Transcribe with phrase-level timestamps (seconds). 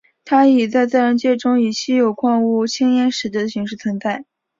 [0.25, 4.25] 它在自然界中以稀有矿物羟铟石的形式存在。